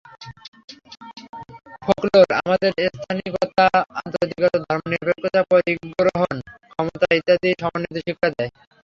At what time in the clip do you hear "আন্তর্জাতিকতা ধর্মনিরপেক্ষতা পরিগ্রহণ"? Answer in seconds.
3.97-6.35